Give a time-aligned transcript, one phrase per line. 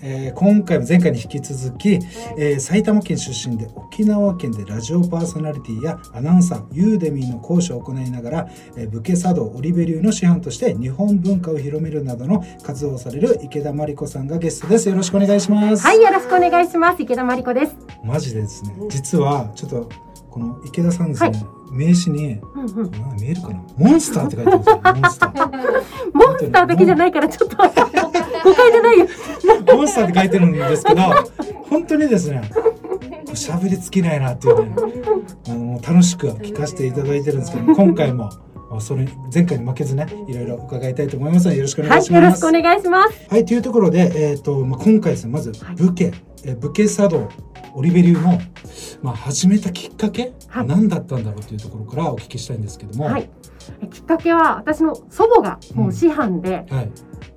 [0.00, 1.98] えー、今回も前回に引き続き、
[2.36, 14.88] えー、埼玉県出身で沖縄県でラジオパーソナリティやアナウンサーユーデミーの講師を行いながら、えー、武家茶道オリベリューの師範として日本文化を広めるなどの活動をされる池田真理子さんがゲストです。
[14.88, 15.82] よろしくお願いします。
[15.82, 17.02] はいよろしくお願いします。
[17.02, 17.76] 池田真理子です。
[18.04, 19.88] マジでですね実はちょっと
[20.30, 21.40] この池田さんですね、はい。
[21.72, 23.62] 名刺に、うんうん、見えるかな？
[23.76, 25.38] モンスターって書いてあるんですよモンスター。
[26.14, 29.06] モンスターだけじゃないからちょっと誤解じゃないよ
[29.74, 31.02] モンスターって書いてるんですけど
[31.68, 32.50] 本当にですね
[33.26, 34.74] 喋り尽きないなっていうね
[35.48, 38.30] あの楽しく聞かせていただいてるんですけど今回も
[38.80, 43.26] それ前回に負けずねいろいろ伺いたいと思いますよろしくお願いします、はい、よろしくお願いします。
[43.28, 46.14] はいというところでえっ、ー、とまあ今回ですねまず武家、はい、
[46.44, 47.28] え武家茶道
[47.74, 48.40] オリベリューの、
[49.02, 53.30] まあ、始めたきっかけ、はい、何だったんだろうというところからお聞きしたいんですけども、はい、
[53.90, 56.90] きっかけは私の祖母がもう師範で、うんはい、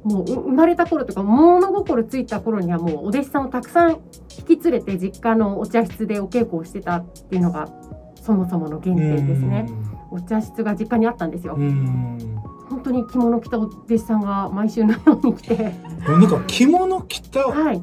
[0.03, 4.01] もう生まれた頃とか物心ついた頃にはもうお弟子さんをたくさん
[4.47, 7.67] 引き連れて実家のお茶室でお稽古をしてたっていうのが
[8.15, 9.67] そもそもの原点ですね。
[10.11, 11.55] お茶室が実家にあったんですよ。
[11.55, 15.73] 本当に着物着たお弟子さんが毎週のように来て。
[16.07, 17.81] なんか着物着た、はい、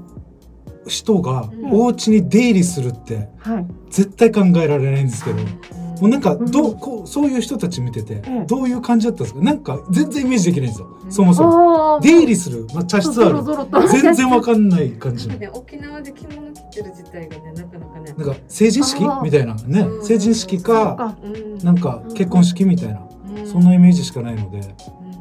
[0.86, 3.28] 人がお家に出入りするって
[3.90, 5.38] 絶対考えられないんですけど、
[6.00, 9.40] もうなんかどうこうそういう人たち見ててどういう感じだったんですか？
[9.42, 10.88] なんか全然イメージできないんですよ。
[11.10, 12.00] そもそも。
[12.00, 13.38] 出入りする、まあ、茶室ある。
[13.88, 18.14] 全然わかんない感じ 沖縄で着物着てる自体がねなかなかね。
[18.16, 19.54] なんか成人式みたいな。
[19.54, 19.86] ね。
[20.02, 21.16] 成人式か
[21.62, 23.00] なんか結婚式みたいな。
[23.44, 24.60] そんなイメージしかないので。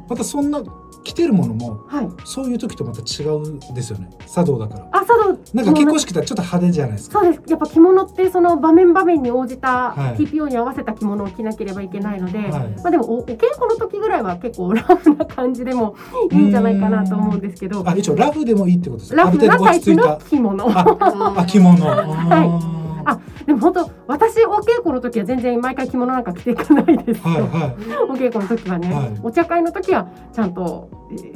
[0.09, 0.61] またそんな
[1.07, 4.09] 着てるものも、はい、そういう時とまた違うんですよね。
[4.27, 4.87] 茶道だから。
[4.91, 5.39] あ茶道。
[5.53, 7.19] なんか結婚式ってちょっと派手じゃないですか。
[7.21, 7.41] そうです。
[7.49, 15.95] やっぱ着物ってその場面場面に応じた TPO に合わせた着物を着なければいけないので、はい、まあでもおお稽古の時ぐらいは結構ラフな感じでも
[16.29, 17.87] いいんじゃないかなと思うんですけど。
[17.87, 20.65] あ一応ラフでもいいってことですかラフなタイプの着物。
[20.69, 21.77] あ着物。
[21.87, 22.76] はい
[23.09, 30.89] あでも本当私お稽古の時は全然毎回着物なんか着ていかないですはいはい、お稽古の時はね、はい、お茶会の時はちゃんと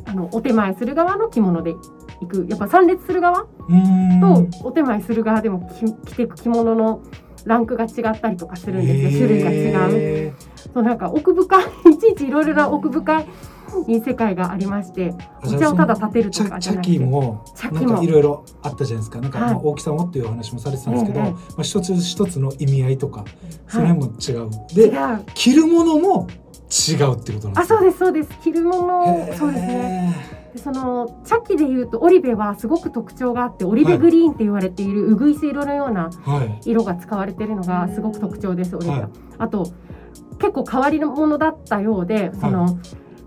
[0.06, 1.74] あのお手前する側の着物で
[2.22, 2.46] 行く。
[2.50, 3.48] やっぱ参列する側と
[4.64, 5.70] お手前する側でも
[6.06, 7.02] 着ていく着物の
[7.46, 9.28] ランクが違ったりとかするんですよ。
[9.28, 10.34] 種類が違う。
[10.74, 13.28] そうなんか奥深いいちいちいろいろな奥深い
[13.88, 15.13] 世界がありまして
[15.44, 19.22] お茶をただ立てるとかじゃなくて茶器もなんかいろいろあったじゃないですか。
[19.22, 23.25] なんかまあ大きさもっていう話もされてたんですけど、はい、まあ、一つ一つの意味合いとか
[23.68, 24.91] その辺も違う、はい、で
[25.34, 26.28] 着るものも
[26.69, 28.29] 違うってことなんですあそうですそうです。
[28.44, 36.10] 着るものそうですねでその茶器でいうとオリベはすごく特徴があってオリベグリーンって言われているうぐいす色のような
[36.66, 38.92] 色が使われているのがすごく特徴です、オリベ。
[38.92, 39.10] は。
[39.38, 39.72] あと
[40.40, 42.80] 結構変わり者だったようでその、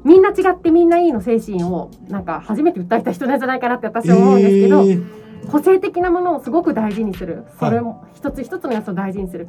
[0.04, 7.44] みんな違ってみんないいの精神をなんか初めて訴えた人なんじゃないかなって私は思うんですけど、えー、個性的なものをすごく大事にする。
[7.58, 9.48] それも一つ一つのやつを大事にする。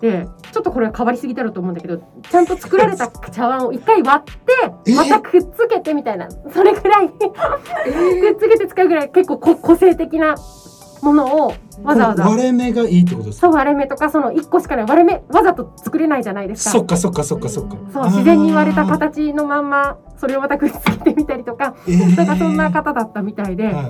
[0.00, 6.28] でちょっとこれは変わりすぎだろうと思うんだけどちゃんと作られた 茶碗を一回割ってまたくっつけてみたいな。
[6.52, 10.34] それぐらい くっつけて使うぐらい結構個性的な
[11.02, 11.52] ものを
[11.84, 12.24] わざわざ。
[12.24, 13.46] 割れ目がいいってことですか？
[13.48, 14.86] そう割れ目とかその一個しかない。
[14.86, 16.70] 割れ目わざと作れないじゃないですか。
[16.70, 17.76] そっかそっかそっかそっか。
[17.92, 23.86] そう自然に割れた形のまんまそれをまたくっつけてみたりとか、えー、なんかそんな方だったみたいで、はい、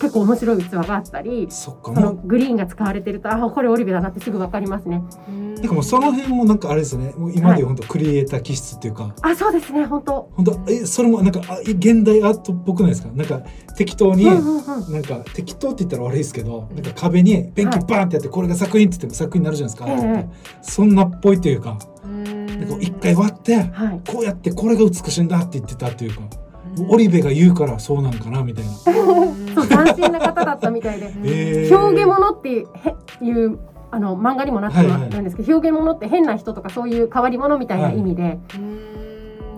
[0.00, 5.02] 結構面白い器があったりそのグリーンが使われてるとあこれオリベだなってすぐ分かりますね。
[5.56, 7.14] なんかもうその辺もなんかあれですね。
[7.16, 10.30] もう今で本当クリエイター気質っていうか、はい、あそうですね本当。
[10.34, 13.08] 本当えそれもなんかあ現代アートっぽくないですか？
[13.14, 13.40] なんか
[13.76, 20.28] 適当に、うんなんか適当って言ったら悪いですけどなんか壁にペンキバーンってやって、これが作品って言っても作品になるじゃないですか、え
[20.60, 21.78] そんなっぽいというか
[22.68, 22.78] なん。
[22.78, 23.70] か一回割って、
[24.10, 26.22] こうやってこれが美しいんだって言ってたっていうか。
[26.88, 28.70] オリベが言うからそうなんかなみたいな。
[28.82, 32.66] そう斬新な方だったみたいで、 えー、表現物って
[33.24, 33.58] いう
[33.90, 38.38] あの漫画にもなってるんですけど、表現物って変な人とかそういう変わり者みたいな意味で、はい、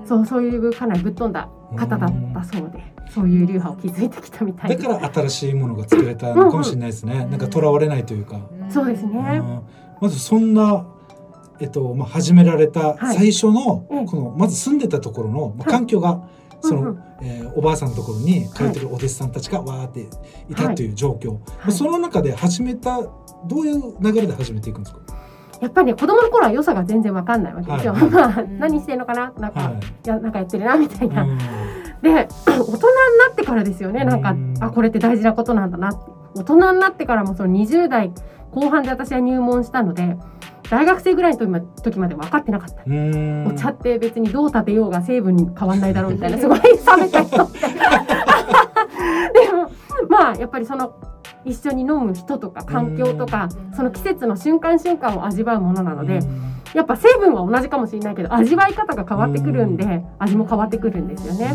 [0.04, 2.98] そうそういうかなりぶっ飛んだ方だったそうで。
[3.10, 8.38] そういう流派を築いてきたみたいだから新しいものが作れたのかもしれないですね、なんか囚われないというか、
[8.68, 9.42] そうですね、
[9.98, 10.84] まずそんな
[11.60, 16.28] えっとまあ、始められた最初の、はい、このまず住んでたところの、まあ、環境が、
[16.60, 20.08] その、えー、おばあさんのところに通ってるお弟子さんたちがわーって
[20.48, 23.00] いたという状況、はい、その中で始めた
[23.46, 25.00] どういう流れで始めていくんですか？
[25.60, 27.92] やっぱりね子供の頃は良さが全然わかんないわけですよ。
[27.92, 28.02] はい。
[28.10, 29.32] まあ何してんのかな？
[29.38, 31.26] なんか、はい、やなんかやってるなみたいな。
[32.02, 34.04] で 大人になってからですよね。
[34.04, 35.90] なんかあこれって大事なことなんだな
[36.34, 38.12] 大人になってからもその20代
[38.52, 40.16] 後半で私は入門したので
[40.70, 42.82] 大学生ぐらいの時まで分かってなかった。
[43.48, 46.68] お茶って別にどう立てようが成分に変わんないだろうみたいな すごい冷
[47.00, 49.70] めた人ってでも
[50.08, 50.92] まあやっぱりその
[51.44, 56.20] 一緒に飲む人とか環境とかその季節の瞬間瞬間を味わうものなので
[56.74, 61.54] やっぱ成分は同じかもしれないけど味わい方が変わってくるんで味も変わってくるんですよね。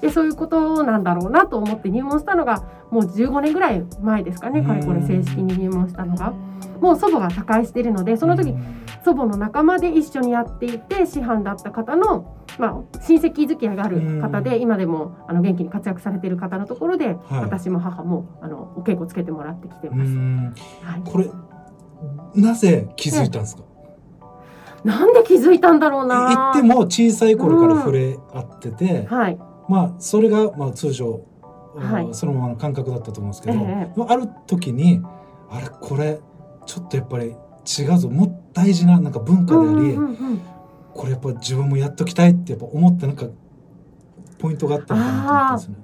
[0.00, 6.32] でそういうことなんだろうなと思って入門したのがもう15年ぐらい前ですかねかれこれ正式に入門したのが。
[6.80, 8.54] もう祖母が他界しているのでその時
[9.04, 20.12] 祖母の仲間で一緒にやっていて師範だった方の、まあ、親戚付き合いがある方で今でもあの元気に活躍されている方のところで、はい、私も母もあのお稽古つけてもらってきてます。
[20.82, 21.30] はい、これ
[22.34, 23.62] なぜ気づいたんですか、
[24.84, 26.52] なんで気づいたんだろうな。
[26.54, 31.20] 言っても小さい頃から触れ合ってて、はい、まあそれがまあ通常、
[31.76, 35.02] はい、そのままの感覚だったと思うんですけど、えー、ある時に
[35.50, 36.20] あれこれ
[36.66, 38.08] ちょっとやっぱり違うぞ。
[38.08, 40.40] もっ大事ななんか文化であり、うんうんうん、
[40.94, 43.26] これやっぱ自分もやっときたいってやっぱ思ったなんか
[44.38, 45.76] ポイントがあったのかなと思ったんですね。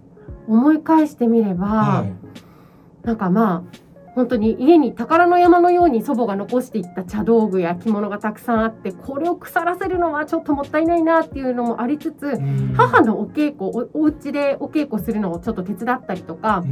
[0.49, 3.63] 思い返してみれば、はい、なんかまあ
[4.15, 12.39] 本当に家に宝の山のように祖母が残していった茶道具や着物がたくさんあってこれを腐らせるのはちょっともったいないなっていうのもありつつ
[12.77, 16.63] 母のお稽古おお家でお稽古するのをちょっと手伝ったりとか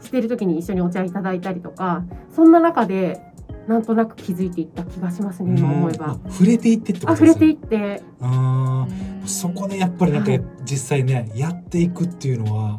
[0.00, 3.20] してる時に一緒にお茶いただいたりとかそんな中で
[3.66, 6.18] なんとなく気づいていった気がしますね今思えば。
[6.28, 7.28] 触れていってってことですね。
[7.32, 7.56] 触れていっ
[7.98, 8.02] て。
[8.20, 8.86] あ
[9.24, 10.32] あ、そこでやっぱりなんか、
[10.64, 12.78] 実際ねやっていくっていうのは。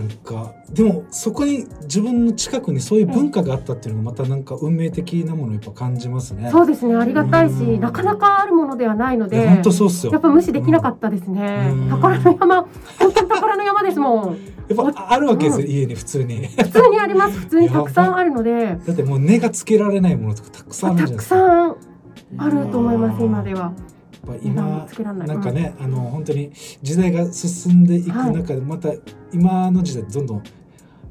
[0.00, 6.50] なんかでもそこに自分の近くにそういう文化があったっていうのがまたなんか運命的なものをやっぱ感じますね。
[6.50, 11.72] そうですねありがたいしなかなかあるものではないので本当そうっすよやっぱ無視できなかったですね。
[11.90, 14.38] 宝の山本当に宝の山ですもん。
[14.68, 16.46] やっぱあるわけですよ、うん、家に普通に。
[16.46, 18.78] 普通にあります普通にたくさんあるので。
[18.86, 21.36] だってもう根がつけられないものとかたくさんあるじゃないですか。
[21.36, 21.76] たくさん
[22.38, 23.72] あると思います今では。
[24.20, 24.86] ぱ今
[25.26, 26.52] なんかね、あの本当に
[26.82, 28.90] 時代が進んでいく中でまた
[29.32, 30.42] 今の時代どんどん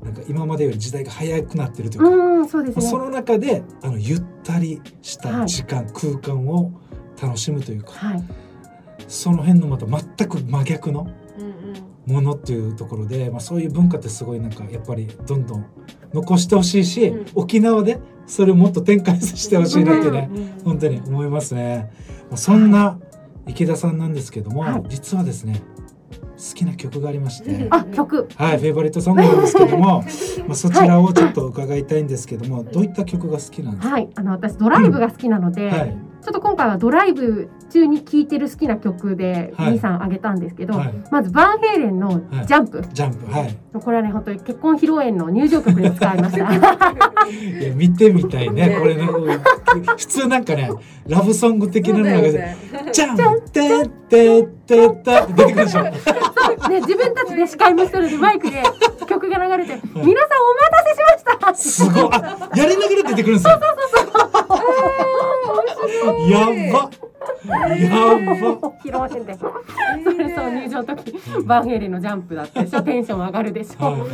[0.03, 6.71] なんか今までより時代が早くなってるというか、うんそうですね、その中であのゆったりした時間、はい、空間を
[7.21, 8.23] 楽しむというか、はい、
[9.07, 11.09] その辺のまた全く真逆の
[12.05, 15.65] ものっていうところで、まあ、そういう文化ってすごいなんかやっぱりどんどん
[16.13, 21.91] 残してほしいし、うん、沖縄でそれをもっと展開させてほしいなってね、うん、本当に思いますね。
[22.29, 22.99] まあ、そんな
[23.47, 25.61] 池田さんなんですけども、はい、実はですね
[26.37, 28.29] 好きな曲がありまして、あ曲。
[28.35, 30.03] はいフェイバリットソングなんですけども
[30.47, 33.93] まあそちらをちょっと伺いたいんですけども、どういった曲が好きなんですか？
[33.93, 43.31] はいあの私ドライブが好きなので、うんはい、ちょっと今回はドライブ中に聴いてる好きな曲で2、さんあげたんですけど、はい、まずバンヘイレンの「ジャンプ」ジャンプ。
[43.31, 43.57] はい。
[43.73, 46.53] これはね本当に結婚披露宴の入場曲で使いました。
[47.29, 48.77] いや見てみたいね。
[48.79, 49.07] これね
[49.97, 50.69] 普通なんかね
[51.07, 52.21] ラブソング的なのが
[52.91, 53.51] 「ジャンプ。
[53.51, 55.83] てってってって」出てくるでしょ
[56.69, 58.63] ね自分たちで司会もしてるでマイクで
[59.07, 62.09] 曲が流れて「皆さんお待たせしました」すごい。
[62.11, 64.29] あやりながら出てくるんですよそうそうそう
[66.03, 66.29] そう。
[66.29, 66.89] やば。
[67.75, 68.69] やば。
[68.83, 69.45] 披露宴でそ
[70.11, 71.13] れそう入場の時
[71.45, 74.07] バンヘイレンのジャンプだったでしょテンション上がるでしょ、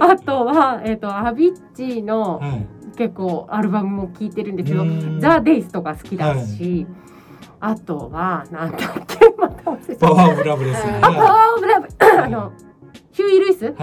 [0.00, 2.40] あとは、えーと、アビッチの、
[2.96, 4.84] 結構アルバムも聴いてるんですけど
[5.20, 6.86] 「ザ・デイスとか好きだし、
[7.60, 8.80] あとはなんだっ
[9.98, 10.98] パワーオブラブですね。
[11.00, 11.88] あパワーオブラブ。
[12.22, 12.52] あの
[13.10, 13.74] ヒューイ・ルイス？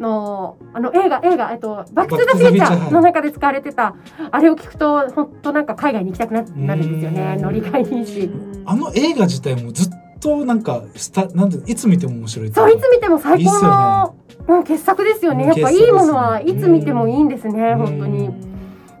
[0.00, 3.94] の,、あの映画映画、えっと、バック・トゥ・ザ・フューチャーの中で使われてた、
[4.30, 6.42] あれを聞くと本当なんか海外に行きたくな
[6.74, 7.36] るんですよね。
[7.38, 8.30] ノリがいいし。
[8.64, 14.14] あの映画自体もずっとなんかスタなんていつ見ても面白いそういつ見ても最高の
[14.48, 15.46] うん、傑作ですよね。
[15.46, 18.30] やっぱいいものはいつ見てもいいんですね本当に。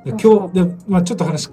[0.04, 1.50] 今日で、まあ、ちょっと話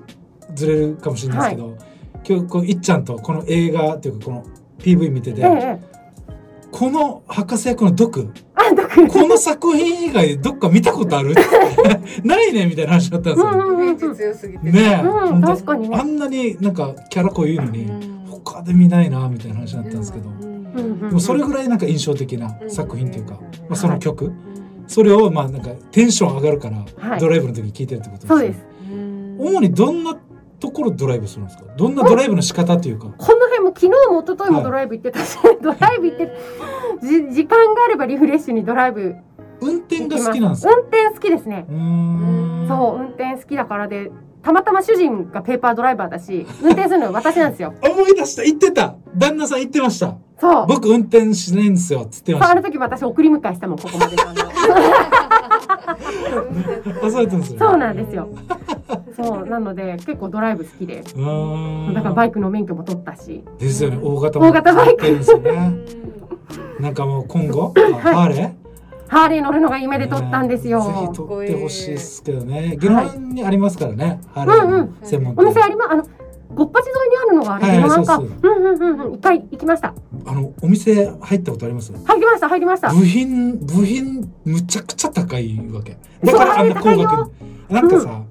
[0.54, 1.80] ずれるかもしれないですけど、はい、
[2.28, 4.46] 今日こういっちゃんとこの映画っていうかこの
[4.80, 6.00] PV 見てて、ええ
[6.72, 8.32] この博士役のドク？
[9.12, 11.34] この作品以外どっか見たことある？
[12.24, 14.60] ないねみたいな話だったんですよ。
[14.62, 17.90] ねうん、確かに、ね、あんなになんかキャラ濃いのに、
[18.30, 20.30] 他で見ないなみたいな話だったんですけど、
[21.10, 23.40] でもそれぐらいなんか印象的な作品っていうか、ま
[23.72, 24.34] あ、その曲、はい、
[24.88, 28.66] それをまあなんかテンション上がるから、ドライブの時聞いてるってことですね。
[29.40, 30.18] 主にどんな
[30.60, 31.64] ところドライブするんですか？
[31.78, 33.08] どんなドライブの仕方というか？
[33.18, 36.38] この辺も昨日も一昨日もドライブ行ってたし、はい、ドライブ行って
[37.02, 39.16] じ時間があればリフレッシュにドライブ
[39.62, 41.66] 運転が好きなんです運転好きですね。
[41.68, 44.12] そう運転好きだからで
[44.42, 47.74] たまたま主人がペーパードライバーだし運転するのは私なんですよ。
[47.84, 48.44] 思い出した。
[48.44, 48.96] 言ってた。
[49.18, 50.16] 旦那さん言ってました。
[50.40, 50.66] そう。
[50.68, 52.52] 僕運転しないんですよつってました。
[52.52, 54.16] あの時私送り迎えしたもんここまで
[57.58, 58.30] そうなんですよ
[59.16, 61.02] そうなので結構ドライブ好きで
[61.94, 65.74] だからバイクの免許も取ったしですよね大型大型バイクですよね
[66.80, 67.74] なんかもう今後？
[68.02, 68.52] ハーレー？
[69.08, 70.82] ハーレー乗るのが夢で撮ったんですよ。
[70.82, 72.78] ぜひ撮ってほしいですけどね。
[72.80, 74.22] ゲノワンにありますからね。
[74.34, 75.92] ハーレーのうんうん専門お店あります。
[75.92, 76.04] あの
[76.54, 78.16] ごっぱち沿いにあるのがあれはいゲノワンか。
[78.18, 79.14] そううんうんうんうん。
[79.16, 79.94] 一回行きました。
[80.26, 81.92] あのお店入ったことあります？
[82.06, 82.90] 入りました入りました。
[82.94, 85.98] 部品部品むちゃくちゃ高いわけ。
[86.24, 87.32] だそうからあんな高額
[87.70, 87.76] に。
[87.76, 88.22] なんかさ、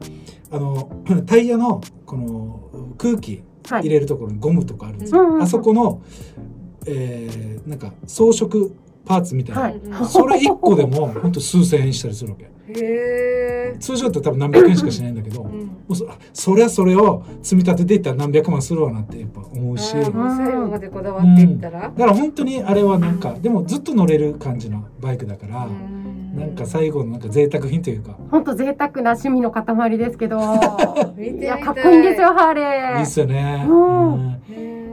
[0.51, 3.83] あの タイヤのこの空気はい。
[3.83, 5.21] 入れるところにゴムとかあるんですよ。
[5.21, 6.01] うんうんうんあそこの、
[6.87, 8.71] えー、なんか装飾
[9.05, 9.61] パーツみたいな。
[9.99, 10.09] はい。
[10.09, 12.49] それ一個でも本当数千円したりするわけ。
[13.81, 15.71] 通常って多分何百円しかしないんだけど、もうん。
[15.89, 19.97] うそそりゃそれを積み立てていったら何百万するわなってやっぱ思うし。
[19.97, 20.19] う最後
[20.69, 21.81] までこだわっていったら。
[21.83, 30.39] だから本当にあれはなんかでもずっと乗れる感じのバイクだから、うんなんか最後のなんか贅沢品というか、本当贅沢な趣味の塊ですけど。
[31.19, 32.97] いいやかっこいいんですよハーレー。
[32.99, 33.67] いいっすよね。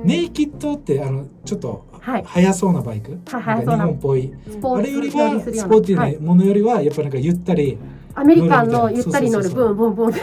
[0.03, 2.23] ネイキッドってあのちょっとはい。
[2.25, 4.31] 速そうなバイク、はいなんか日本っぽい。
[4.75, 7.77] あれより乗はスポーティはいーなものよりはやっぱなんかゆったり
[8.13, 10.13] アメリカンのゆったり乗るブンブンブン。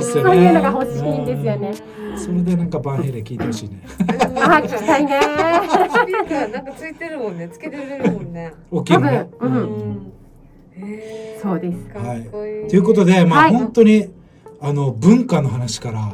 [0.00, 1.72] そういうのが欲しいんですよね。
[2.16, 3.82] それでなんかバンヘイレン聞いてほしいね。
[3.98, 5.20] あー聞きたいね。
[5.20, 7.48] スピーカーなんかついてるもんね。
[7.48, 8.52] つけてれるもんね。
[8.70, 9.28] 大きいのね。
[9.40, 10.12] 多分うん
[11.42, 11.78] そうです。
[11.86, 12.68] かっこいい。
[12.68, 13.52] ということでまあ、はい。
[13.52, 14.08] 本当に
[14.60, 16.12] あの文化の話から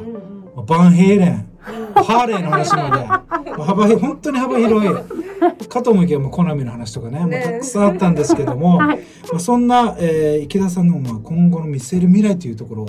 [0.63, 1.49] バンヘイレン、
[1.95, 2.03] うん。
[2.03, 2.89] ハーレーの話まで。
[3.07, 8.97] まあ幅広い本当に幅広いかと思いきやもうコナミの話とかねもうねたくさんあったんですけども、 はい。
[8.97, 12.87] まあ、そんな、えー池田さんのまあ今後の見せる未来というところを、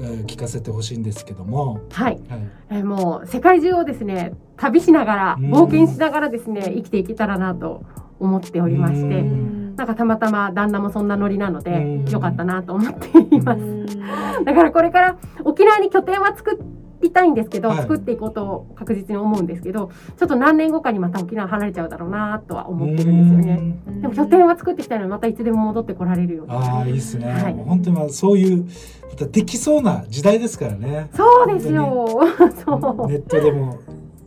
[0.00, 2.20] えー聞かせてほしいんですけども、はい。
[2.28, 5.52] はい、えーもう世界中をですね旅しながらうん。
[5.52, 7.82] 冒険しながらですね生きていけたらなと
[8.18, 9.00] 思っておりまして。
[9.00, 12.08] うんなんかたまたま旦那もそんなノリなのでうん。
[12.08, 13.98] よかったなと思っています。
[14.44, 16.58] だからこれから沖縄に拠点は作
[17.02, 17.78] りたいんですけど、はい。
[17.82, 23.76] 作っていこうと確実に思うんですけどちょっと何年後かにまた沖縄離れちゃうだろうなとは思ってるんですよね。
[23.86, 24.00] うん。
[24.02, 27.54] でも拠点は作ってきたのでまたいつでも戻ってこられるようにああいいですね、はい。
[27.54, 28.64] 本当にまあそういう
[29.10, 31.10] またできそうな時代ですからね。
[31.14, 32.20] そうですよ。
[32.64, 33.10] そう。
[33.10, 33.78] ネットでも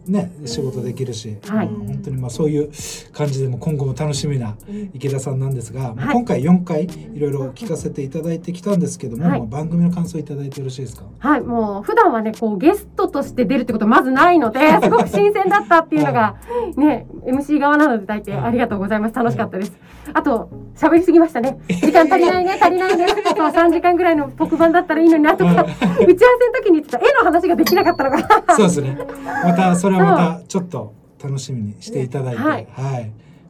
[0.07, 1.67] ね仕事できるし、はい。
[1.67, 2.71] うん本当にまあそういう
[3.13, 4.91] 感じでも今後も楽しみなうん。
[4.93, 9.39] 池田さんなんですが、まあはい今回4回いろいろ聞かせていただいてきたんですけども、はい。
[9.39, 11.03] まあ番組の感想いただいてよろしいですか？
[11.19, 16.37] はい、もう普段はね、こうゲストとして出るってことはまずないので、すごく新鮮だったっていうのが、
[16.77, 19.15] ね、MC 側なので大体ありがとうございます。
[19.15, 19.77] 楽しかったです。
[20.13, 21.59] あと、喋りすぎましたね。
[21.67, 23.05] 時間足りないね、足りないね。
[23.29, 26.15] あとは3時間ぐらいの特番だったらいいのになとか、打ち合わせの
[26.53, 28.17] 時に言ってた絵の話ができなかったのが、
[28.55, 28.97] そうですね。
[29.43, 30.93] またそれはまたちょっと
[31.23, 32.67] 楽しみにしていただいて、ははいい、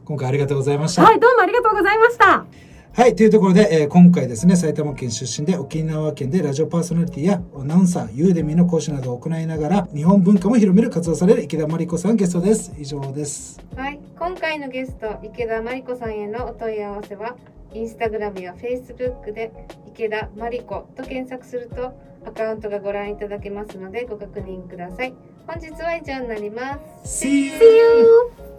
[0.04, 1.02] 今回ありがとうございました。
[1.02, 2.44] はい、はい、どうもありがとうございました。
[3.16, 12.72] というところで、えー今回ですね、埼玉県出身で沖縄県でラジオパーソナリティやアナウンサー、ユーデミの講師などを行いながら、日本文化も広める活動をされる池田真理子さんゲストです。
[12.78, 13.58] 以上です。
[13.76, 17.36] はい、今回のゲスト池田真理子さんへのお問い合わせは
[17.72, 19.50] インスタグラムやフェイスブックで
[19.88, 21.92] 池田真理子と検索すると
[22.26, 25.14] アカウントがご覧いただけますのでご確認ください
[25.46, 27.24] 本日は以上になります!
[27.24, 28.49] See you!